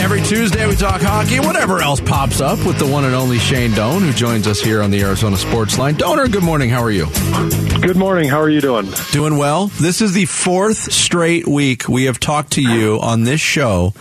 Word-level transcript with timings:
Every 0.00 0.22
Tuesday 0.22 0.66
we 0.66 0.74
talk 0.76 1.00
hockey, 1.02 1.38
whatever 1.40 1.80
else 1.80 2.00
pops 2.00 2.40
up 2.40 2.58
with 2.66 2.78
the 2.78 2.86
one 2.86 3.04
and 3.04 3.14
only 3.14 3.38
Shane 3.38 3.72
Doan, 3.74 4.00
who 4.02 4.12
joins 4.12 4.46
us 4.46 4.58
here 4.60 4.82
on 4.82 4.90
the 4.90 5.00
Arizona 5.02 5.36
Sports 5.36 5.78
Line. 5.78 5.94
Doaner, 5.94 6.26
good 6.30 6.42
morning. 6.42 6.68
How 6.70 6.82
are 6.82 6.90
you? 6.90 7.06
Good 7.80 7.96
morning. 7.96 8.28
How 8.28 8.40
are 8.40 8.48
you 8.48 8.60
doing? 8.60 8.90
Doing 9.12 9.36
well. 9.36 9.66
This 9.68 10.00
is 10.00 10.12
the 10.12 10.24
fourth 10.24 10.92
straight 10.92 11.46
week 11.46 11.86
we 11.88 12.04
have 12.04 12.18
talked 12.18 12.54
to 12.54 12.62
you 12.62 12.98
on 13.00 13.22
this 13.24 13.40
show 13.40 13.92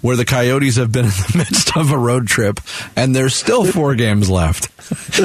where 0.00 0.14
the 0.16 0.24
Coyotes 0.24 0.76
have 0.76 0.92
been 0.92 1.06
in 1.06 1.10
the 1.10 1.34
midst 1.38 1.76
of 1.76 1.90
a 1.90 1.98
road 1.98 2.28
trip, 2.28 2.60
and 2.94 3.16
there's 3.16 3.34
still 3.34 3.64
four 3.64 3.96
games 3.96 4.30
left. 4.30 4.68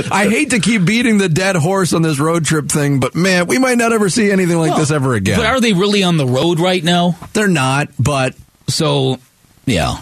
I 0.12 0.30
hate 0.30 0.50
to 0.52 0.60
keep 0.60 0.84
beating 0.86 1.20
the 1.20 1.30
dead 1.30 1.56
horse 1.58 1.94
on 1.94 2.02
this 2.02 2.18
road 2.18 2.46
trip 2.46 2.70
thing, 2.70 3.00
but 3.00 3.14
man, 3.14 3.46
we 3.46 3.60
might 3.60 3.78
not 3.78 3.92
ever 3.94 4.10
see 4.10 4.32
anything 4.32 4.58
like 4.58 4.72
Well, 4.72 4.80
this 4.80 4.90
ever 4.92 5.14
again. 5.14 5.38
But 5.38 5.46
are 5.46 5.60
they 5.62 5.74
really 5.74 6.02
on 6.02 6.18
the 6.18 6.26
road 6.26 6.60
right 6.60 6.84
now? 6.84 7.18
They're 7.34 7.48
not, 7.48 7.90
but 8.00 8.36
So, 8.68 9.20
yeah, 9.66 10.00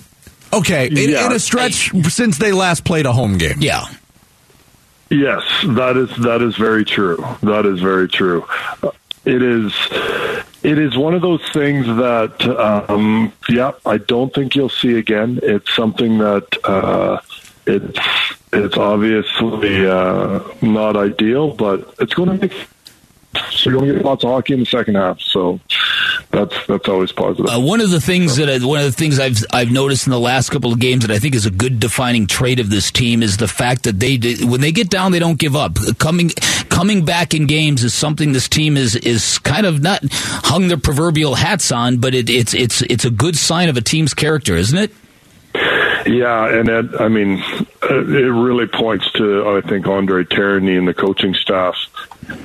okay, 0.54 0.88
in, 0.88 1.10
Yeah. 1.10 1.26
in 1.26 1.32
a 1.32 1.40
stretch 1.40 1.92
since 2.10 2.38
they 2.38 2.52
last 2.52 2.84
played 2.84 3.06
a 3.06 3.14
home 3.14 3.38
game. 3.38 3.58
yeah. 3.60 3.86
Yes, 5.10 5.44
that 5.66 5.98
is 5.98 6.10
that 6.24 6.42
is 6.42 6.56
very 6.56 6.86
true. 6.86 7.18
That 7.44 7.66
is 7.66 7.82
very 7.82 8.08
true. 8.08 8.46
Uh, 8.82 8.92
It 9.26 9.44
is 9.44 9.74
it 10.64 10.78
is 10.80 10.98
one 10.98 11.14
of 11.14 11.22
those 11.22 11.44
things 11.52 11.86
that 11.86 12.42
um, 12.90 13.32
yeah, 13.50 13.74
I 13.86 13.98
don't 13.98 14.34
think 14.34 14.56
you'll 14.56 14.70
see 14.70 14.96
again. 14.98 15.40
It's 15.44 15.76
something 15.76 16.18
that 16.20 16.48
uh, 16.64 17.20
it's 17.68 18.00
it's 18.54 18.78
obviously 18.78 19.86
uh, 19.86 20.40
not 20.62 20.96
ideal, 20.96 21.50
but 21.56 21.94
it's 22.00 22.14
going 22.14 22.30
to 22.30 22.38
make 22.48 22.54
so 23.52 23.70
you're 23.70 23.80
going 23.80 23.90
to 23.92 23.96
get 23.98 24.06
lots 24.06 24.24
of 24.24 24.30
hockey 24.30 24.54
in 24.54 24.60
the 24.62 24.66
second 24.66 24.96
half. 24.96 25.20
So 25.20 25.60
that's 26.32 26.66
that's 26.68 26.88
always 26.88 27.12
positive. 27.12 27.48
Uh, 27.48 27.60
one 27.60 27.82
of 27.82 27.90
the 27.90 28.00
things 28.00 28.38
that 28.38 28.50
I, 28.50 28.66
one 28.66 28.80
of 28.80 28.86
the 28.86 28.92
things 28.92 29.20
I've 29.20 29.38
I've 29.52 29.72
noticed 29.72 30.08
in 30.08 30.12
the 30.12 30.20
last 30.20 30.50
couple 30.50 30.72
of 30.72 30.80
games 30.80 31.06
that 31.06 31.12
I 31.12 31.20
think 31.20 31.36
is 31.36 31.46
a 31.46 31.52
good 31.52 31.80
defining 31.80 32.26
trait 32.26 32.60
of 32.60 32.70
this 32.70 32.92
team 32.92 33.22
is 33.22 33.38
the 33.38 33.48
fact 33.48 33.84
that 33.84 34.00
they 34.00 34.18
when 34.46 34.62
they 34.62 34.72
get 34.72 34.90
down 34.90 35.12
they 35.12 35.20
don't 35.20 35.40
give 35.40 35.56
up. 35.56 35.78
Coming 35.98 36.30
coming 36.70 37.04
back 37.04 37.34
in 37.34 37.48
games 37.48 37.84
is 37.84 37.94
something 37.94 38.32
this 38.32 38.48
team 38.48 38.78
is 38.78 38.96
is 38.96 39.40
kind 39.40 39.66
of 39.66 39.82
not 39.82 40.02
hung 40.12 40.70
their 40.70 40.78
proverbial 40.78 41.36
hats 41.36 41.72
on, 41.72 41.98
but 41.98 42.14
it, 42.14 42.30
it's 42.30 42.54
it's 42.54 42.82
it's 42.84 43.06
a 43.06 43.12
good 43.12 43.36
sign 43.36 43.70
of 43.70 43.78
a 43.78 43.82
team's 43.82 44.14
character, 44.14 44.56
isn't 44.56 44.78
it? 44.78 44.92
Yeah, 46.06 46.48
and 46.48 46.70
it, 46.70 47.00
I 47.00 47.10
mean, 47.10 47.44
Uh, 47.84 48.06
it 48.06 48.30
really 48.30 48.68
points 48.68 49.12
to 49.14 49.58
I 49.58 49.68
think 49.68 49.88
Andre 49.88 50.24
Tourigny 50.24 50.78
and 50.78 50.88
the 50.88 50.94
coaching 50.94 51.34
staff 51.34 51.76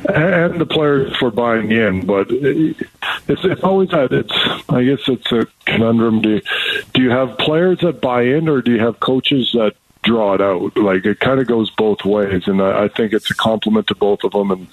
and 0.08 0.58
the 0.58 0.66
players 0.66 1.14
for 1.16 1.30
buying 1.30 1.70
in. 1.70 2.06
But 2.06 2.28
it's 2.30 3.44
it's 3.44 3.62
always 3.62 3.90
that 3.90 4.12
it's 4.12 4.32
I 4.70 4.84
guess 4.84 5.00
it's 5.08 5.30
a 5.32 5.46
conundrum. 5.66 6.22
Do 6.22 6.30
you, 6.30 6.42
do 6.94 7.02
you 7.02 7.10
have 7.10 7.36
players 7.38 7.80
that 7.80 8.00
buy 8.00 8.22
in, 8.22 8.48
or 8.48 8.62
do 8.62 8.72
you 8.72 8.80
have 8.80 9.00
coaches 9.00 9.50
that 9.52 9.74
draw 10.02 10.34
it 10.34 10.40
out? 10.40 10.74
Like 10.76 11.04
it 11.04 11.20
kind 11.20 11.38
of 11.38 11.46
goes 11.46 11.70
both 11.70 12.04
ways, 12.06 12.48
and 12.48 12.62
I, 12.62 12.84
I 12.84 12.88
think 12.88 13.12
it's 13.12 13.30
a 13.30 13.34
compliment 13.34 13.88
to 13.88 13.94
both 13.94 14.24
of 14.24 14.32
them. 14.32 14.50
And 14.50 14.66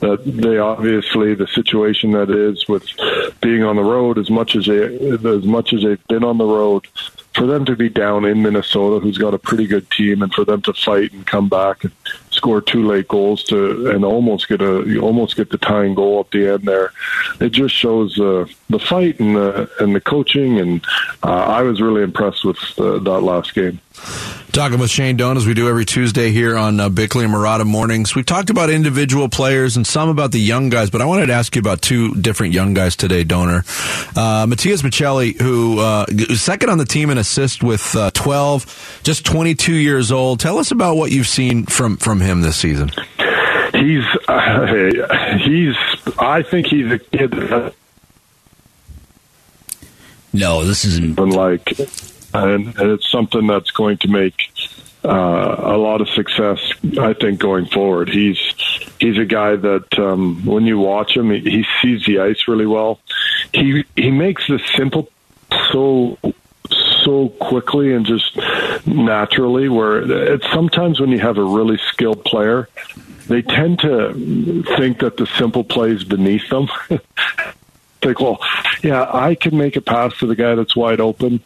that 0.00 0.24
they 0.24 0.56
obviously 0.56 1.34
the 1.34 1.46
situation 1.48 2.12
that 2.12 2.30
is 2.30 2.66
with 2.68 2.86
being 3.42 3.62
on 3.62 3.76
the 3.76 3.84
road 3.84 4.16
as 4.16 4.30
much 4.30 4.56
as 4.56 4.64
they 4.64 4.82
as 4.82 5.44
much 5.44 5.74
as 5.74 5.82
they've 5.82 6.08
been 6.08 6.24
on 6.24 6.38
the 6.38 6.46
road 6.46 6.86
for 7.36 7.46
them 7.46 7.64
to 7.66 7.76
be 7.76 7.88
down 7.88 8.24
in 8.24 8.42
Minnesota, 8.42 8.98
who's 8.98 9.18
got 9.18 9.34
a 9.34 9.38
pretty 9.38 9.66
good 9.66 9.90
team, 9.90 10.22
and 10.22 10.32
for 10.32 10.44
them 10.44 10.62
to 10.62 10.72
fight 10.72 11.12
and 11.12 11.26
come 11.26 11.48
back 11.48 11.84
and 11.84 11.92
score 12.36 12.60
two 12.60 12.86
late 12.86 13.08
goals 13.08 13.42
to 13.44 13.90
and 13.90 14.04
almost 14.04 14.48
get 14.48 14.60
a 14.60 14.84
you 14.86 15.00
almost 15.00 15.36
get 15.36 15.50
the 15.50 15.58
tying 15.58 15.94
goal 15.94 16.20
at 16.20 16.30
the 16.30 16.52
end 16.52 16.62
there, 16.62 16.92
it 17.40 17.50
just 17.50 17.74
shows 17.74 18.18
uh, 18.20 18.46
the 18.70 18.78
fight 18.78 19.18
and 19.20 19.36
the 19.36 19.70
and 19.80 19.94
the 19.94 20.00
coaching, 20.00 20.58
and 20.58 20.84
uh, 21.22 21.28
I 21.28 21.62
was 21.62 21.80
really 21.80 22.02
impressed 22.02 22.44
with 22.44 22.58
uh, 22.78 22.98
that 22.98 23.20
last 23.20 23.54
game. 23.54 23.80
Talking 24.52 24.78
with 24.78 24.90
Shane 24.90 25.18
Doan 25.18 25.36
as 25.36 25.46
we 25.46 25.52
do 25.52 25.68
every 25.68 25.84
Tuesday 25.84 26.30
here 26.30 26.56
on 26.56 26.80
uh, 26.80 26.88
Bickley 26.88 27.26
and 27.26 27.34
Marotta 27.34 27.66
mornings. 27.66 28.14
We've 28.14 28.24
talked 28.24 28.48
about 28.48 28.70
individual 28.70 29.28
players 29.28 29.76
and 29.76 29.86
some 29.86 30.08
about 30.08 30.32
the 30.32 30.40
young 30.40 30.70
guys, 30.70 30.88
but 30.88 31.02
I 31.02 31.04
wanted 31.04 31.26
to 31.26 31.34
ask 31.34 31.54
you 31.54 31.60
about 31.60 31.82
two 31.82 32.14
different 32.14 32.54
young 32.54 32.72
guys 32.72 32.96
today, 32.96 33.22
Doaner. 33.22 33.64
Uh, 34.16 34.46
Matias 34.46 34.80
Maccelli, 34.80 35.38
who 35.38 35.80
uh, 35.80 36.06
is 36.08 36.40
second 36.40 36.70
on 36.70 36.78
the 36.78 36.86
team 36.86 37.10
in 37.10 37.18
assist 37.18 37.62
with 37.62 37.94
uh, 37.94 38.10
12, 38.14 39.00
just 39.02 39.26
22 39.26 39.74
years 39.74 40.10
old. 40.10 40.40
Tell 40.40 40.56
us 40.56 40.70
about 40.70 40.96
what 40.96 41.12
you've 41.12 41.28
seen 41.28 41.66
from, 41.66 41.98
from 41.98 42.20
him 42.20 42.25
this 42.40 42.56
season. 42.56 42.90
He's 43.72 44.04
uh, 44.28 44.66
he's 45.38 45.74
I 46.18 46.42
think 46.42 46.66
he's 46.68 46.90
a 46.90 46.98
kid 46.98 47.30
that 47.32 47.74
No, 50.32 50.64
this 50.64 50.84
isn't. 50.84 51.18
and 51.18 51.32
like, 51.32 51.78
and, 52.34 52.76
and 52.78 52.90
it's 52.90 53.10
something 53.10 53.46
that's 53.46 53.70
going 53.70 53.98
to 53.98 54.08
make 54.08 54.50
uh, 55.04 55.08
a 55.58 55.76
lot 55.76 56.00
of 56.00 56.08
success. 56.10 56.58
I 56.98 57.12
think 57.14 57.38
going 57.38 57.66
forward, 57.66 58.08
he's 58.08 58.38
he's 59.00 59.18
a 59.18 59.24
guy 59.24 59.56
that 59.56 59.98
um, 59.98 60.44
when 60.44 60.64
you 60.66 60.78
watch 60.78 61.16
him, 61.16 61.30
he, 61.30 61.40
he 61.40 61.66
sees 61.82 62.04
the 62.06 62.18
ice 62.20 62.48
really 62.48 62.66
well. 62.66 63.00
He 63.52 63.84
he 63.94 64.10
makes 64.10 64.46
the 64.46 64.58
simple 64.76 65.08
so 65.72 66.18
so 67.04 67.28
quickly 67.40 67.92
and 67.94 68.04
just 68.04 68.36
naturally. 68.86 69.68
Where 69.68 70.32
it's 70.34 70.48
sometimes 70.50 71.00
when 71.00 71.10
you 71.10 71.20
have 71.20 71.38
a 71.38 71.44
really 71.44 71.78
skilled 71.88 72.24
player, 72.24 72.68
they 73.28 73.42
tend 73.42 73.80
to 73.80 74.62
think 74.76 75.00
that 75.00 75.16
the 75.16 75.26
simple 75.38 75.64
play 75.64 75.90
is 75.90 76.04
beneath 76.04 76.48
them. 76.48 76.68
think, 78.06 78.20
well, 78.20 78.38
yeah, 78.82 79.08
I 79.12 79.34
can 79.34 79.56
make 79.56 79.76
a 79.76 79.80
pass 79.80 80.16
to 80.18 80.26
the 80.26 80.36
guy 80.36 80.54
that's 80.54 80.76
wide 80.76 81.00
open, 81.00 81.40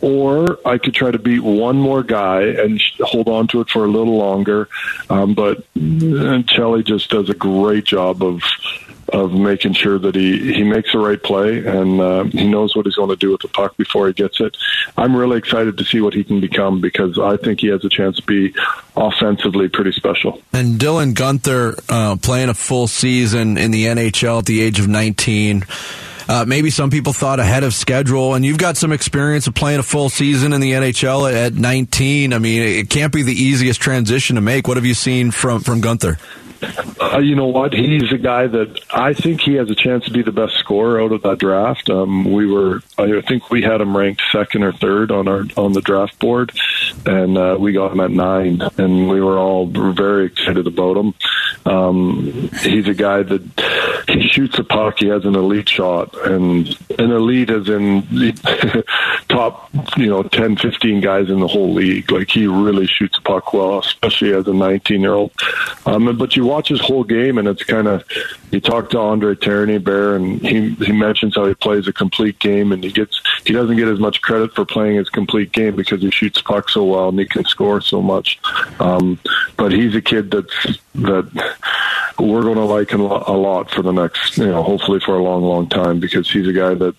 or 0.00 0.58
I 0.66 0.78
could 0.78 0.94
try 0.94 1.10
to 1.10 1.18
beat 1.18 1.40
one 1.40 1.76
more 1.76 2.02
guy 2.02 2.42
and 2.42 2.80
hold 3.00 3.28
on 3.28 3.48
to 3.48 3.60
it 3.60 3.70
for 3.70 3.84
a 3.84 3.88
little 3.88 4.16
longer. 4.16 4.68
Um, 5.08 5.34
but 5.34 5.64
Maccelli 5.74 6.84
just 6.84 7.10
does 7.10 7.30
a 7.30 7.34
great 7.34 7.84
job 7.84 8.22
of 8.22 8.42
of 9.12 9.32
making 9.32 9.74
sure 9.74 9.98
that 9.98 10.14
he, 10.14 10.52
he 10.54 10.64
makes 10.64 10.92
the 10.92 10.98
right 10.98 11.22
play 11.22 11.64
and 11.64 12.00
uh, 12.00 12.24
he 12.24 12.48
knows 12.48 12.74
what 12.74 12.86
he's 12.86 12.94
going 12.94 13.10
to 13.10 13.16
do 13.16 13.30
with 13.30 13.42
the 13.42 13.48
puck 13.48 13.76
before 13.76 14.06
he 14.06 14.12
gets 14.12 14.40
it. 14.40 14.56
I'm 14.96 15.14
really 15.14 15.38
excited 15.38 15.76
to 15.78 15.84
see 15.84 16.00
what 16.00 16.14
he 16.14 16.24
can 16.24 16.40
become 16.40 16.80
because 16.80 17.18
I 17.18 17.36
think 17.36 17.60
he 17.60 17.68
has 17.68 17.84
a 17.84 17.88
chance 17.88 18.16
to 18.16 18.22
be 18.22 18.54
offensively 18.96 19.68
pretty 19.68 19.92
special. 19.92 20.40
And 20.52 20.80
Dylan 20.80 21.12
Guenther 21.14 21.78
uh, 21.88 22.16
playing 22.16 22.48
a 22.48 22.54
full 22.54 22.86
season 22.86 23.58
in 23.58 23.70
the 23.70 23.86
NHL 23.86 24.38
at 24.38 24.46
the 24.46 24.62
age 24.62 24.80
of 24.80 24.88
19. 24.88 25.64
Uh, 26.28 26.44
maybe 26.46 26.70
some 26.70 26.88
people 26.88 27.12
thought 27.12 27.40
ahead 27.40 27.64
of 27.64 27.74
schedule, 27.74 28.34
and 28.34 28.44
you've 28.44 28.56
got 28.56 28.76
some 28.76 28.92
experience 28.92 29.46
of 29.46 29.54
playing 29.54 29.80
a 29.80 29.82
full 29.82 30.08
season 30.08 30.52
in 30.52 30.60
the 30.60 30.72
NHL 30.72 31.30
at 31.30 31.52
19. 31.52 32.32
I 32.32 32.38
mean, 32.38 32.62
it 32.62 32.88
can't 32.88 33.12
be 33.12 33.22
the 33.22 33.34
easiest 33.34 33.80
transition 33.80 34.36
to 34.36 34.40
make. 34.40 34.68
What 34.68 34.76
have 34.76 34.86
you 34.86 34.94
seen 34.94 35.30
from 35.30 35.60
from 35.60 35.82
Guenther? 35.82 36.18
Uh, 36.62 37.18
you 37.18 37.34
know 37.34 37.46
what? 37.46 37.72
He's 37.72 38.12
a 38.12 38.18
guy 38.18 38.46
that 38.46 38.80
I 38.92 39.12
think 39.14 39.40
he 39.40 39.54
has 39.54 39.68
a 39.70 39.74
chance 39.74 40.04
to 40.04 40.12
be 40.12 40.22
the 40.22 40.32
best 40.32 40.54
scorer 40.58 41.00
out 41.02 41.12
of 41.12 41.22
that 41.22 41.38
draft. 41.38 41.90
Um, 41.90 42.32
we 42.32 42.46
were, 42.46 42.82
I 42.98 43.20
think 43.22 43.50
we 43.50 43.62
had 43.62 43.80
him 43.80 43.96
ranked 43.96 44.22
second 44.30 44.62
or 44.62 44.72
third 44.72 45.10
on 45.10 45.26
our 45.28 45.44
on 45.56 45.72
the 45.72 45.80
draft 45.80 46.18
board, 46.18 46.52
and 47.06 47.36
uh, 47.36 47.56
we 47.58 47.72
got 47.72 47.92
him 47.92 48.00
at 48.00 48.10
nine, 48.10 48.62
and 48.78 49.08
we 49.08 49.20
were 49.20 49.38
all 49.38 49.66
very 49.66 50.26
excited 50.26 50.66
about 50.66 50.96
him. 50.96 51.14
Um, 51.64 52.50
he's 52.60 52.88
a 52.88 52.94
guy 52.94 53.22
that 53.22 54.04
he 54.08 54.28
shoots 54.28 54.58
a 54.58 54.64
puck. 54.64 54.98
He 54.98 55.08
has 55.08 55.24
an 55.24 55.34
elite 55.34 55.68
shot, 55.68 56.14
and 56.26 56.66
an 56.98 57.10
elite 57.10 57.50
as 57.50 57.68
in 57.68 58.06
top, 59.28 59.70
you 59.96 60.08
know, 60.08 60.22
10, 60.22 60.56
15 60.56 61.00
guys 61.00 61.28
in 61.28 61.40
the 61.40 61.46
whole 61.46 61.72
league. 61.72 62.10
Like 62.10 62.30
he 62.30 62.46
really 62.46 62.86
shoots 62.86 63.18
a 63.18 63.22
puck 63.22 63.52
well, 63.52 63.78
especially 63.78 64.34
as 64.34 64.46
a 64.46 64.52
19 64.52 65.00
year 65.00 65.14
old. 65.14 65.32
Um, 65.86 66.16
but 66.16 66.36
you 66.36 66.44
watch 66.44 66.68
his 66.68 66.80
whole 66.80 67.04
game, 67.04 67.38
and 67.38 67.48
it's 67.48 67.64
kind 67.64 67.88
of 67.88 68.04
you 68.50 68.60
talk 68.60 68.90
to 68.90 68.98
Andre 68.98 69.34
Tourigny 69.34 69.82
Bear, 69.82 70.16
and 70.16 70.40
he 70.40 70.70
he 70.74 70.92
mentions 70.92 71.34
how 71.36 71.46
he 71.46 71.54
plays 71.54 71.88
a 71.88 71.92
complete 71.92 72.38
game, 72.38 72.72
and 72.72 72.82
he 72.84 72.90
gets 72.90 73.20
he 73.44 73.52
doesn't 73.52 73.76
get 73.76 73.88
as 73.88 73.98
much 73.98 74.20
credit 74.22 74.54
for 74.54 74.64
playing 74.64 74.96
his 74.96 75.08
complete 75.08 75.52
game 75.52 75.76
because 75.76 76.02
he 76.02 76.10
shoots 76.10 76.40
puck 76.42 76.68
so 76.68 76.81
well 76.84 77.08
and 77.08 77.18
he 77.18 77.26
can 77.26 77.44
score 77.44 77.80
so 77.80 78.00
much. 78.00 78.38
Um, 78.80 79.18
but 79.56 79.72
he's 79.72 79.94
a 79.94 80.02
kid 80.02 80.30
that's 80.30 80.78
that 80.94 81.56
we're 82.18 82.42
going 82.42 82.56
to 82.56 82.64
like 82.64 82.90
him 82.90 83.00
a 83.00 83.32
lot 83.32 83.70
for 83.70 83.82
the 83.82 83.92
next, 83.92 84.36
you 84.36 84.46
know, 84.46 84.62
hopefully 84.62 85.00
for 85.00 85.16
a 85.16 85.22
long, 85.22 85.42
long 85.42 85.68
time 85.68 85.98
because 85.98 86.30
he's 86.30 86.46
a 86.46 86.52
guy 86.52 86.74
that 86.74 86.94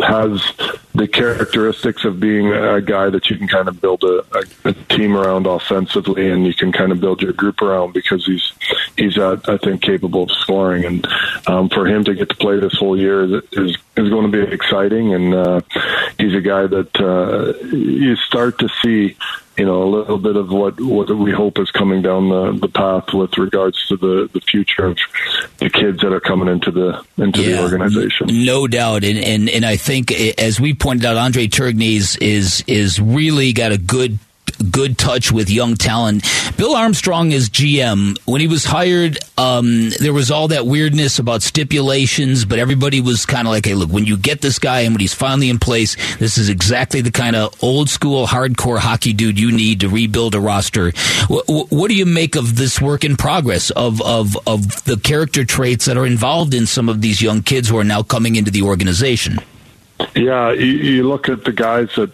has 0.00 0.52
the 0.94 1.08
characteristics 1.08 2.04
of 2.04 2.20
being 2.20 2.52
a 2.52 2.80
guy 2.80 3.08
that 3.08 3.30
you 3.30 3.36
can 3.36 3.48
kind 3.48 3.68
of 3.68 3.80
build 3.80 4.04
a, 4.04 4.24
a, 4.64 4.72
team 4.88 5.16
around 5.16 5.46
offensively 5.46 6.30
and 6.30 6.46
you 6.46 6.54
can 6.54 6.72
kind 6.72 6.92
of 6.92 7.00
build 7.00 7.22
your 7.22 7.32
group 7.32 7.62
around 7.62 7.92
because 7.92 8.24
he's 8.26 8.52
he's 8.96 9.16
uh, 9.16 9.36
I 9.46 9.56
think 9.58 9.82
capable 9.82 10.24
of 10.24 10.30
scoring 10.30 10.84
and 10.84 11.06
um, 11.46 11.68
for 11.68 11.86
him 11.86 12.04
to 12.04 12.14
get 12.14 12.28
to 12.30 12.36
play 12.36 12.58
this 12.58 12.74
whole 12.74 12.98
year 12.98 13.22
is 13.24 13.42
is, 13.52 13.76
is 13.96 14.08
going 14.08 14.30
to 14.30 14.46
be 14.46 14.52
exciting 14.52 15.14
and 15.14 15.34
uh, 15.34 15.60
he's 16.18 16.34
a 16.34 16.40
guy 16.40 16.66
that 16.66 17.00
uh, 17.00 17.66
you 17.74 18.16
start 18.16 18.58
to 18.58 18.68
see 18.82 19.16
you 19.56 19.64
know 19.64 19.82
a 19.82 19.88
little 19.88 20.18
bit 20.18 20.36
of 20.36 20.50
what 20.50 20.80
what 20.80 21.10
we 21.10 21.32
hope 21.32 21.58
is 21.58 21.70
coming 21.70 22.02
down 22.02 22.28
the, 22.28 22.52
the 22.60 22.68
path 22.68 23.12
with 23.12 23.36
regards 23.38 23.86
to 23.86 23.96
the 23.96 24.28
the 24.32 24.40
future 24.40 24.86
of 24.86 24.98
the 25.58 25.70
kids 25.70 26.00
that 26.00 26.12
are 26.12 26.20
coming 26.20 26.48
into 26.48 26.70
the 26.70 27.04
into 27.16 27.42
yeah, 27.42 27.56
the 27.56 27.62
organization. 27.62 28.28
No 28.44 28.66
doubt, 28.66 29.04
and, 29.04 29.18
and 29.18 29.48
and 29.48 29.64
I 29.64 29.76
think 29.76 30.12
as 30.12 30.60
we 30.60 30.74
pointed 30.74 31.04
out, 31.04 31.16
Andre 31.16 31.48
Tourigny 31.48 31.96
is 32.20 32.62
is 32.66 33.00
really 33.00 33.52
got 33.52 33.72
a 33.72 33.78
good 33.78 34.18
good 34.70 34.98
touch 34.98 35.32
with 35.32 35.50
young 35.50 35.74
talent. 35.74 36.24
Bill 36.56 36.74
Armstrong 36.74 37.32
is 37.32 37.48
GM. 37.50 38.18
When 38.24 38.40
he 38.40 38.46
was 38.46 38.64
hired, 38.64 39.18
um, 39.36 39.90
there 40.00 40.12
was 40.12 40.30
all 40.30 40.48
that 40.48 40.66
weirdness 40.66 41.18
about 41.18 41.42
stipulations, 41.42 42.44
but 42.44 42.58
everybody 42.58 43.00
was 43.00 43.26
kind 43.26 43.46
of 43.46 43.52
like, 43.52 43.66
hey, 43.66 43.74
look, 43.74 43.90
when 43.90 44.04
you 44.04 44.16
get 44.16 44.40
this 44.40 44.58
guy 44.58 44.80
and 44.80 44.94
when 44.94 45.00
he's 45.00 45.14
finally 45.14 45.50
in 45.50 45.58
place, 45.58 45.96
this 46.16 46.38
is 46.38 46.48
exactly 46.48 47.00
the 47.00 47.10
kind 47.10 47.36
of 47.36 47.54
old 47.62 47.88
school, 47.88 48.26
hardcore 48.26 48.78
hockey 48.78 49.12
dude 49.12 49.38
you 49.38 49.52
need 49.52 49.80
to 49.80 49.88
rebuild 49.88 50.34
a 50.34 50.40
roster. 50.40 50.92
What, 51.28 51.44
what 51.48 51.88
do 51.88 51.94
you 51.94 52.06
make 52.06 52.36
of 52.36 52.56
this 52.56 52.80
work 52.80 53.04
in 53.04 53.16
progress, 53.16 53.70
of, 53.70 54.00
of, 54.02 54.36
of 54.46 54.84
the 54.84 54.96
character 54.96 55.44
traits 55.44 55.84
that 55.86 55.96
are 55.96 56.06
involved 56.06 56.54
in 56.54 56.66
some 56.66 56.88
of 56.88 57.00
these 57.00 57.22
young 57.22 57.42
kids 57.42 57.68
who 57.68 57.78
are 57.78 57.84
now 57.84 58.02
coming 58.02 58.36
into 58.36 58.50
the 58.50 58.62
organization? 58.62 59.38
Yeah, 60.14 60.52
you, 60.52 60.64
you 60.64 61.08
look 61.08 61.28
at 61.28 61.44
the 61.44 61.52
guys 61.52 61.88
that 61.96 62.10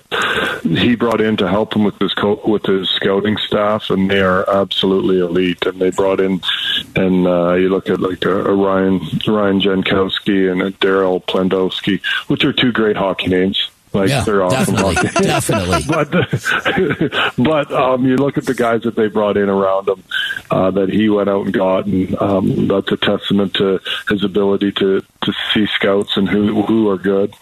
he 0.65 0.97
brought 0.97 1.21
in 1.21 1.37
to 1.37 1.49
help 1.49 1.75
him 1.75 1.85
with 1.85 1.99
his 1.99 2.15
co- 2.15 2.41
with 2.45 2.65
his 2.65 2.89
scouting 2.91 3.37
staff, 3.37 3.91
and 3.91 4.11
they 4.11 4.21
are 4.21 4.49
absolutely 4.49 5.21
elite. 5.21 5.65
And 5.67 5.81
they 5.81 5.91
brought 5.91 6.21
in, 6.21 6.41
and 6.97 7.27
uh, 7.27 7.53
you 7.55 7.69
look 7.69 7.89
at 7.89 8.01
like 8.01 8.25
a, 8.25 8.45
a 8.47 8.55
Ryan 8.55 8.99
Ryan 9.27 9.61
Jankowski 9.61 10.51
and 10.51 10.63
Daryl 10.81 11.25
Plandowski, 11.25 12.03
which 12.29 12.45
are 12.45 12.53
two 12.53 12.73
great 12.73 12.97
hockey 12.97 13.29
names. 13.29 13.71
Like 13.95 14.09
yeah, 14.09 14.25
they're 14.25 14.43
awesome 14.43 14.75
definitely, 14.75 14.95
definitely. 15.23 15.83
but 15.87 16.11
but 17.39 17.73
um, 17.73 18.05
you 18.05 18.17
look 18.17 18.37
at 18.37 18.45
the 18.45 18.55
guys 18.55 18.83
that 18.83 18.97
they 18.97 19.07
brought 19.07 19.37
in 19.37 19.49
around 19.49 19.89
him 19.89 20.03
uh, 20.51 20.73
that 20.73 20.91
he 20.91 21.09
went 21.09 21.29
out 21.29 21.45
and 21.45 21.55
got, 21.55 21.87
and 21.87 22.21
um, 22.21 22.67
that's 22.67 22.91
a 22.91 22.97
testament 22.97 23.55
to 23.55 23.81
his 24.09 24.25
ability 24.25 24.73
to 24.73 25.01
to 25.23 25.33
see 25.53 25.67
scouts 25.77 26.17
and 26.17 26.29
who 26.29 26.63
who 26.63 26.91
are 26.91 26.99
good. 26.99 27.35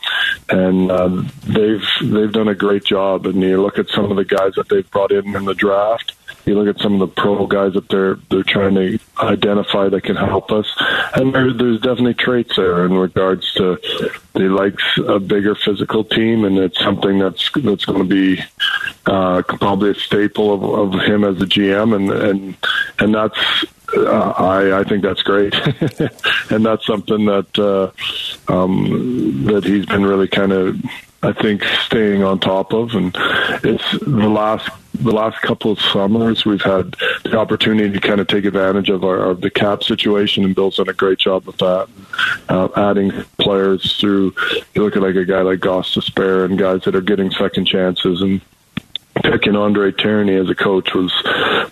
And 0.50 0.90
uh, 0.90 1.22
they've 1.46 1.84
they've 2.02 2.32
done 2.32 2.48
a 2.48 2.54
great 2.54 2.84
job. 2.84 3.26
And 3.26 3.40
you 3.40 3.62
look 3.62 3.78
at 3.78 3.88
some 3.88 4.10
of 4.10 4.16
the 4.18 4.24
guys 4.24 4.52
that 4.56 4.68
they've 4.68 4.90
brought 4.90 5.10
in 5.10 5.34
in 5.34 5.46
the 5.46 5.54
draft 5.54 6.12
you 6.44 6.58
look 6.58 6.74
at 6.74 6.82
some 6.82 6.94
of 6.94 7.00
the 7.00 7.08
pro 7.08 7.46
guys 7.46 7.74
that 7.74 7.88
they're 7.88 8.16
they're 8.30 8.42
trying 8.42 8.74
to 8.74 8.98
identify 9.20 9.88
that 9.88 10.02
can 10.02 10.16
help 10.16 10.50
us, 10.50 10.66
and 11.14 11.34
there, 11.34 11.52
there's 11.52 11.80
definitely 11.80 12.14
traits 12.14 12.56
there 12.56 12.84
in 12.84 12.94
regards 12.94 13.52
to 13.54 13.78
they 14.34 14.48
likes 14.48 14.82
a 15.06 15.18
bigger 15.18 15.54
physical 15.54 16.04
team, 16.04 16.44
and 16.44 16.58
it's 16.58 16.78
something 16.78 17.18
that's 17.18 17.50
that's 17.56 17.84
going 17.84 17.98
to 17.98 18.04
be 18.04 18.42
uh, 19.06 19.42
probably 19.42 19.90
a 19.90 19.94
staple 19.94 20.52
of, 20.52 20.94
of 20.94 21.00
him 21.02 21.24
as 21.24 21.40
a 21.40 21.46
GM, 21.46 21.94
and 21.94 22.10
and 22.10 22.56
and 22.98 23.14
that's 23.14 23.64
uh, 23.96 24.30
I, 24.30 24.80
I 24.80 24.84
think 24.84 25.02
that's 25.02 25.22
great, 25.22 25.54
and 26.50 26.64
that's 26.64 26.86
something 26.86 27.26
that 27.26 27.58
uh, 27.58 28.52
um, 28.52 29.44
that 29.44 29.64
he's 29.64 29.86
been 29.86 30.04
really 30.04 30.28
kind 30.28 30.52
of 30.52 30.80
I 31.22 31.32
think 31.32 31.62
staying 31.84 32.24
on 32.24 32.40
top 32.40 32.72
of, 32.72 32.94
and 32.94 33.14
it's 33.62 33.92
the 34.00 34.28
last 34.28 34.68
the 35.02 35.12
last 35.12 35.40
couple 35.42 35.72
of 35.72 35.80
summers 35.80 36.44
we've 36.44 36.62
had 36.62 36.94
the 37.24 37.36
opportunity 37.38 37.92
to 37.92 38.00
kind 38.00 38.20
of 38.20 38.26
take 38.26 38.44
advantage 38.44 38.88
of 38.88 39.04
our 39.04 39.18
of 39.18 39.40
the 39.40 39.50
cap 39.50 39.82
situation, 39.82 40.44
and 40.44 40.54
Bill's 40.54 40.76
done 40.76 40.88
a 40.88 40.92
great 40.92 41.18
job 41.18 41.46
with 41.46 41.58
that. 41.58 41.88
Uh, 42.48 42.68
adding 42.76 43.10
players 43.38 43.96
through, 43.98 44.34
you 44.74 44.82
look 44.82 44.96
at 44.96 45.02
like 45.02 45.16
a 45.16 45.24
guy 45.24 45.42
like 45.42 45.60
Goss 45.60 45.94
Despair 45.94 46.44
and 46.44 46.58
guys 46.58 46.82
that 46.82 46.94
are 46.94 47.00
getting 47.00 47.30
second 47.30 47.66
chances 47.66 48.22
and 48.22 48.40
picking 49.22 49.56
Andre 49.56 49.92
Tourigny 49.92 50.40
as 50.40 50.50
a 50.50 50.54
coach 50.54 50.94
was 50.94 51.12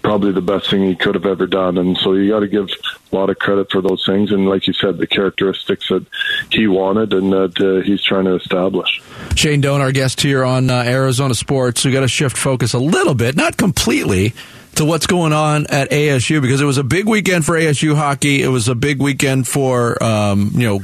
probably 0.03 0.33
the 0.33 0.41
best 0.41 0.71
thing 0.71 0.83
he 0.83 0.97
could 0.97 1.15
have 1.15 1.27
ever 1.27 1.47
done. 1.47 1.79
And 1.79 1.97
so 1.99 2.15
you 2.15 2.31
got 2.31 2.41
to 2.41 2.49
give 2.49 2.69
a 3.13 3.17
lot 3.17 3.31
of 3.31 3.39
credit 3.39 3.71
for 3.71 3.81
those 3.81 4.05
things. 4.07 4.33
And 4.33 4.49
like 4.49 4.67
you 4.67 4.73
said, 4.73 4.99
the 4.99 5.07
characteristics 5.07 5.89
that 5.89 6.07
he 6.51 6.67
wanted 6.67 7.13
and 7.13 7.33
that 7.33 7.61
uh, 7.61 7.85
he's 7.85 8.03
trying 8.03 8.25
to 8.25 8.37
establish. 8.37 9.03
Shane 9.35 9.61
Doan, 9.61 9.81
our 9.81 9.93
guest 9.93 10.21
here 10.21 10.45
on 10.45 10.71
uh, 10.71 10.83
Arizona 10.87 11.35
Sports. 11.35 11.85
We 11.85 11.93
got 11.93 12.01
to 12.01 12.09
shift 12.09 12.37
focus 12.37 12.73
a 12.73 12.79
little 12.79 13.15
bit, 13.15 13.37
not 13.37 13.57
completely 13.57 14.35
to 14.81 14.87
what's 14.87 15.07
going 15.07 15.35
on 15.35 15.67
at 15.67 15.91
ASU 15.91 16.41
because 16.41 16.63
it 16.63 16.65
was 16.65 16.79
a 16.79 16.83
big 16.83 17.07
weekend 17.07 17.45
for 17.45 17.55
ASU 17.55 17.95
hockey. 17.95 18.43
It 18.43 18.49
was 18.49 18.67
a 18.67 18.75
big 18.75 18.99
weekend 18.99 19.47
for 19.47 20.03
um, 20.03 20.53
you 20.55 20.67
know 20.67 20.81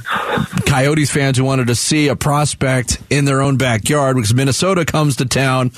Coyotes 0.67 1.11
fans 1.11 1.39
who 1.39 1.45
wanted 1.45 1.69
to 1.69 1.75
see 1.75 2.09
a 2.09 2.15
prospect 2.15 3.01
in 3.09 3.25
their 3.25 3.41
own 3.41 3.57
backyard 3.57 4.17
because 4.17 4.35
Minnesota 4.35 4.85
comes 4.85 5.17
to 5.17 5.25
town 5.25 5.73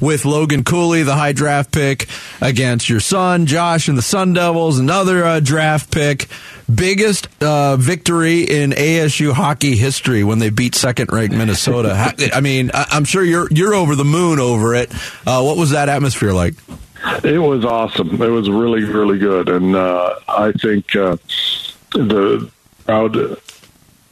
with 0.00 0.24
Logan 0.24 0.64
Cooley, 0.64 1.04
the 1.04 1.14
high 1.14 1.32
draft 1.32 1.70
pick, 1.70 2.08
against 2.40 2.88
your 2.88 2.98
son 2.98 3.46
Josh 3.46 3.86
and 3.86 3.96
the 3.96 4.02
Sun 4.02 4.32
Devils, 4.32 4.80
another 4.80 5.24
uh, 5.24 5.38
draft 5.38 5.92
pick. 5.92 6.26
Biggest 6.72 7.28
uh, 7.40 7.76
victory 7.76 8.42
in 8.42 8.70
ASU 8.70 9.32
hockey 9.32 9.76
history 9.76 10.24
when 10.24 10.40
they 10.40 10.50
beat 10.50 10.74
second-ranked 10.74 11.34
Minnesota. 11.34 12.14
I 12.32 12.40
mean, 12.40 12.70
I'm 12.74 13.04
sure 13.04 13.24
you're 13.24 13.48
you're 13.50 13.74
over 13.74 13.94
the 13.94 14.04
moon 14.04 14.40
over 14.40 14.74
it. 14.74 14.92
Uh, 15.24 15.42
what 15.42 15.56
was 15.56 15.70
that 15.70 15.88
atmosphere 15.88 16.32
like? 16.32 16.54
It 17.24 17.38
was 17.38 17.64
awesome. 17.64 18.20
It 18.20 18.28
was 18.28 18.48
really, 18.48 18.84
really 18.84 19.18
good, 19.18 19.48
and 19.48 19.74
uh, 19.74 20.18
I 20.28 20.52
think 20.52 20.94
uh, 20.96 21.16
the 21.92 22.50
crowd, 22.84 23.16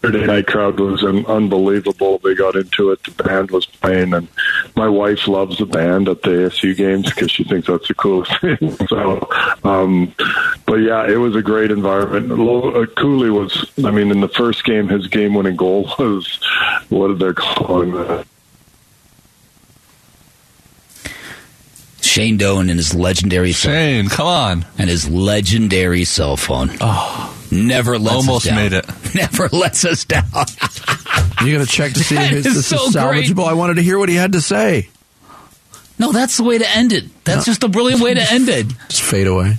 Saturday 0.03 0.27
night 0.27 0.47
crowd 0.47 0.79
was 0.79 1.05
unbelievable. 1.05 2.19
They 2.19 2.35
got 2.35 2.55
into 2.55 2.91
it. 2.93 3.03
The 3.03 3.23
band 3.23 3.51
was 3.51 3.67
playing, 3.67 4.15
and 4.15 4.29
my 4.77 4.89
wife 4.89 5.27
loves 5.27 5.59
the 5.59 5.67
band 5.67 6.09
at 6.09 6.23
the 6.23 6.31
ASU 6.31 6.77
games 6.77 7.13
because 7.13 7.31
she 7.31 7.45
thinks 7.45 7.67
that's 7.67 7.89
the 7.89 7.95
coolest 7.95 8.33
thing. 8.41 8.77
So, 8.87 9.29
um, 9.65 10.15
but 10.67 10.77
yeah, 10.77 11.09
it 11.09 11.17
was 11.17 11.35
a 11.35 11.43
great 11.43 11.71
environment. 11.71 12.31
Uh, 12.33 12.87
Cooley 12.95 13.31
was, 13.31 13.71
I 13.85 13.91
mean, 13.91 14.11
in 14.11 14.21
the 14.21 14.29
first 14.29 14.65
game, 14.65 14.89
his 14.89 15.07
game-winning 15.09 15.57
goal 15.57 15.93
was 15.99 16.39
what 16.89 17.09
did 17.09 17.19
they 17.19 17.33
calling 17.33 17.93
that? 17.93 18.27
Shane 22.19 22.37
Doan 22.37 22.69
and 22.69 22.81
his 22.81 22.97
legendary 22.97 23.53
Shane, 23.53 24.09
come 24.09 24.27
on, 24.27 24.67
and 24.77 24.91
his 24.91 25.09
legendary 25.09 26.03
cell 26.03 26.37
phone. 26.37 26.69
Oh, 26.81 27.33
never 27.53 27.97
lets 27.97 28.17
almost 28.17 28.45
us 28.45 28.51
down. 28.51 28.57
made 28.57 28.73
it. 28.73 28.87
Never 29.15 29.49
lets 29.51 29.85
us 29.85 30.05
down. 30.05 30.25
You're 31.45 31.59
gonna 31.59 31.65
check 31.65 31.93
to 31.93 32.01
see 32.01 32.17
if 32.17 32.43
this 32.43 32.67
so 32.67 32.87
is 32.87 32.97
salvageable? 32.97 33.35
Great. 33.37 33.47
I 33.47 33.53
wanted 33.53 33.75
to 33.75 33.83
hear 33.83 34.01
what 34.01 34.09
he 34.09 34.17
had 34.17 34.33
to 34.33 34.41
say. 34.41 34.89
No, 36.01 36.11
that's 36.11 36.37
the 36.39 36.43
way 36.43 36.59
to 36.59 36.69
end 36.69 36.93
it. 36.93 37.05
That's 37.23 37.47
no. 37.47 37.53
just 37.53 37.63
a 37.63 37.69
brilliant 37.69 38.03
way 38.03 38.15
to 38.15 38.33
end 38.33 38.49
it. 38.49 38.67
Just 38.89 39.03
fade 39.03 39.29
away. 39.29 39.55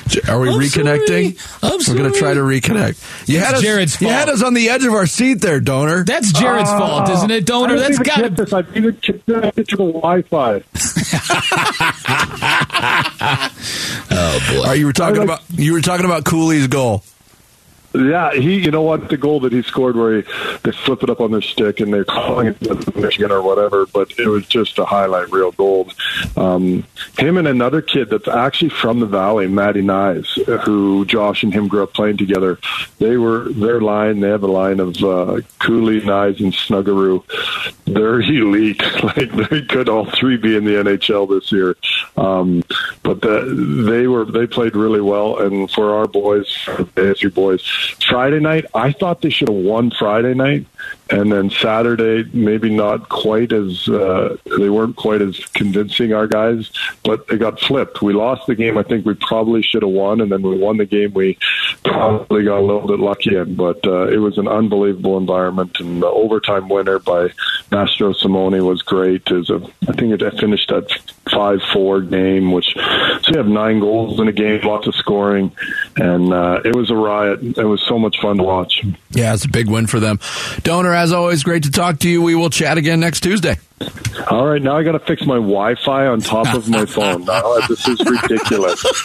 Are 0.28 0.40
we 0.40 0.48
I'm 0.48 0.60
reconnecting? 0.60 1.88
We're 1.88 1.94
going 1.96 2.12
to 2.12 2.18
try 2.18 2.34
to 2.34 2.40
reconnect. 2.40 3.28
You 3.28 3.38
had, 3.40 3.54
us, 3.54 3.62
Jared's 3.62 4.00
you 4.00 4.08
had 4.08 4.28
us 4.28 4.42
on 4.42 4.54
the 4.54 4.68
edge 4.70 4.84
of 4.84 4.94
our 4.94 5.06
seat 5.06 5.34
there, 5.34 5.60
Doaner. 5.60 6.04
That's 6.06 6.32
Jared's 6.32 6.70
uh, 6.70 6.78
fault, 6.78 7.08
isn't 7.10 7.30
it, 7.30 7.44
Doaner? 7.44 7.78
That's 7.78 7.98
got 7.98 8.16
to. 8.18 8.30
This. 8.30 8.52
I've 8.52 8.76
even 8.76 8.96
connected 8.96 9.68
to 9.68 9.76
the 9.76 9.92
Wi-Fi. 9.92 10.62
oh 14.10 14.40
boy! 14.50 14.68
Are 14.68 14.76
you 14.76 14.86
were 14.86 14.92
talking 14.92 15.26
like, 15.26 15.40
about 15.40 15.42
you 15.50 15.72
were 15.72 15.80
talking 15.80 16.06
about 16.06 16.24
Cooley's 16.24 16.66
goal. 16.66 17.02
Yeah, 17.94 18.32
he. 18.32 18.58
You 18.58 18.70
know 18.70 18.82
what? 18.82 19.08
The 19.08 19.16
goal 19.16 19.40
that 19.40 19.52
he 19.52 19.62
scored, 19.62 19.94
where 19.96 20.22
he, 20.22 20.28
they 20.62 20.72
flip 20.72 21.02
it 21.02 21.10
up 21.10 21.20
on 21.20 21.30
their 21.30 21.42
stick 21.42 21.78
and 21.80 21.92
they're 21.92 22.04
calling 22.04 22.48
it 22.48 22.96
Michigan 22.96 23.30
or 23.30 23.40
whatever, 23.40 23.86
but 23.86 24.18
it 24.18 24.26
was 24.26 24.46
just 24.46 24.78
a 24.78 24.84
highlight 24.84 25.30
reel 25.30 25.52
gold. 25.52 25.94
Um, 26.36 26.84
him 27.18 27.36
and 27.36 27.46
another 27.46 27.82
kid 27.82 28.10
that's 28.10 28.26
actually 28.26 28.70
from 28.70 28.98
the 28.98 29.06
valley, 29.06 29.46
Matty 29.46 29.82
Knies, 29.82 30.26
who 30.64 31.04
Josh 31.04 31.44
and 31.44 31.52
him 31.54 31.68
grew 31.68 31.84
up 31.84 31.94
playing 31.94 32.16
together. 32.16 32.58
They 32.98 33.16
were 33.16 33.48
their 33.50 33.80
line. 33.80 34.20
They 34.20 34.28
have 34.28 34.42
a 34.42 34.48
line 34.48 34.80
of 34.80 34.96
uh, 35.02 35.40
Cooley, 35.60 36.00
Knies, 36.00 36.40
and 36.40 36.52
Snuggerud. 36.52 37.22
They're 37.84 38.20
elite. 38.20 38.82
like 39.04 39.30
they 39.50 39.62
could 39.62 39.88
all 39.88 40.06
three 40.06 40.36
be 40.36 40.56
in 40.56 40.64
the 40.64 40.72
NHL 40.72 41.28
this 41.28 41.52
year. 41.52 41.76
Um, 42.16 42.62
but 43.02 43.20
the, 43.22 43.84
they 43.88 44.06
were 44.06 44.24
they 44.24 44.46
played 44.46 44.76
really 44.76 45.00
well, 45.00 45.38
and 45.38 45.70
for 45.70 45.94
our 45.94 46.06
boys, 46.06 46.46
ASU 46.94 47.32
boys 47.32 47.62
Friday 48.06 48.38
night, 48.38 48.66
I 48.72 48.92
thought 48.92 49.20
they 49.20 49.30
should 49.30 49.48
have 49.48 49.56
won 49.56 49.90
Friday 49.90 50.34
night, 50.34 50.66
and 51.14 51.30
then 51.30 51.48
Saturday 51.48 52.28
maybe 52.32 52.70
not 52.70 53.08
quite 53.08 53.52
as 53.52 53.88
uh, 53.88 54.36
they 54.58 54.68
weren't 54.68 54.96
quite 54.96 55.22
as 55.22 55.38
convincing 55.54 56.12
our 56.12 56.26
guys, 56.26 56.70
but 57.04 57.26
they 57.28 57.36
got 57.36 57.60
flipped. 57.60 58.02
We 58.02 58.12
lost 58.12 58.46
the 58.46 58.54
game. 58.54 58.76
I 58.76 58.82
think 58.82 59.06
we 59.06 59.14
probably 59.14 59.62
should 59.62 59.82
have 59.82 59.92
won, 59.92 60.20
and 60.20 60.32
then 60.32 60.42
we 60.42 60.58
won 60.58 60.76
the 60.76 60.86
game. 60.86 61.12
We 61.14 61.38
probably 61.84 62.44
got 62.44 62.58
a 62.58 62.66
little 62.66 62.86
bit 62.86 62.98
lucky 62.98 63.36
in, 63.36 63.54
but 63.54 63.86
uh, 63.86 64.08
it 64.08 64.18
was 64.18 64.38
an 64.38 64.48
unbelievable 64.48 65.16
environment, 65.16 65.78
and 65.78 66.02
the 66.02 66.08
overtime 66.08 66.68
winner 66.68 66.98
by 66.98 67.28
Mastrosimone 67.70 68.66
was 68.66 68.82
great. 68.82 69.22
Is 69.30 69.50
think 69.94 70.20
it 70.20 70.38
finished 70.38 70.70
at 70.70 70.90
five 71.30 71.60
four 71.72 72.00
game, 72.00 72.52
which 72.52 72.74
so 72.74 73.30
we 73.30 73.36
have 73.36 73.46
nine 73.46 73.80
goals 73.80 74.20
in 74.20 74.28
a 74.28 74.32
game, 74.32 74.60
lots 74.62 74.86
of 74.86 74.94
scoring, 74.94 75.52
and 75.96 76.32
uh, 76.32 76.60
it 76.64 76.74
was 76.74 76.90
a 76.90 76.96
riot. 76.96 77.40
It 77.42 77.64
was 77.64 77.82
so 77.82 77.98
much 77.98 78.20
fun 78.20 78.36
to 78.38 78.42
watch. 78.42 78.82
Yeah, 79.10 79.34
it's 79.34 79.44
a 79.44 79.48
big 79.48 79.70
win 79.70 79.86
for 79.86 80.00
them. 80.00 80.18
Doaner, 80.62 80.94
as 81.04 81.12
always, 81.12 81.42
great 81.42 81.64
to 81.64 81.70
talk 81.70 81.98
to 81.98 82.08
you. 82.08 82.22
We 82.22 82.34
will 82.34 82.48
chat 82.48 82.78
again 82.78 82.98
next 82.98 83.20
Tuesday. 83.20 83.58
All 84.30 84.46
right, 84.46 84.62
now 84.62 84.78
I 84.78 84.82
got 84.82 84.92
to 84.92 84.98
fix 84.98 85.26
my 85.26 85.34
Wi-Fi 85.34 86.06
on 86.06 86.20
top 86.20 86.54
of 86.54 86.68
my 86.68 86.86
phone. 86.86 87.24
Now, 87.34 87.58
this 87.68 87.86
is 87.86 88.00
ridiculous. 88.00 88.80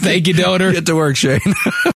Thank 0.00 0.26
you, 0.28 0.34
Doaner. 0.34 0.72
Get 0.72 0.86
to 0.86 0.94
work, 0.94 1.16
Shane. 1.16 1.40